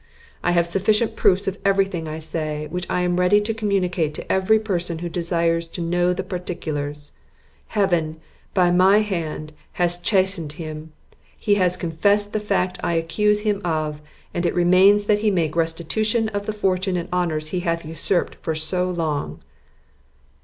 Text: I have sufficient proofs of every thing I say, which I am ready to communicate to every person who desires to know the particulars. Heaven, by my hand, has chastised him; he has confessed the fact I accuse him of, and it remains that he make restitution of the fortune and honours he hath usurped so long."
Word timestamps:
I 0.41 0.53
have 0.53 0.65
sufficient 0.65 1.15
proofs 1.15 1.47
of 1.47 1.59
every 1.63 1.85
thing 1.85 2.07
I 2.07 2.17
say, 2.17 2.65
which 2.71 2.87
I 2.89 3.01
am 3.01 3.19
ready 3.19 3.39
to 3.41 3.53
communicate 3.53 4.15
to 4.15 4.31
every 4.31 4.57
person 4.57 4.97
who 4.97 5.09
desires 5.09 5.67
to 5.67 5.79
know 5.81 6.11
the 6.11 6.23
particulars. 6.23 7.11
Heaven, 7.67 8.19
by 8.55 8.71
my 8.71 9.01
hand, 9.01 9.53
has 9.73 9.97
chastised 9.99 10.53
him; 10.53 10.91
he 11.37 11.53
has 11.61 11.77
confessed 11.77 12.33
the 12.33 12.39
fact 12.39 12.79
I 12.83 12.93
accuse 12.95 13.41
him 13.41 13.61
of, 13.63 14.01
and 14.33 14.43
it 14.43 14.55
remains 14.55 15.05
that 15.05 15.19
he 15.19 15.29
make 15.29 15.55
restitution 15.55 16.29
of 16.29 16.47
the 16.47 16.53
fortune 16.53 16.97
and 16.97 17.07
honours 17.13 17.49
he 17.49 17.59
hath 17.59 17.85
usurped 17.85 18.37
so 18.57 18.89
long." 18.89 19.39